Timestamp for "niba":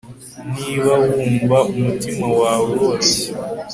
0.55-0.91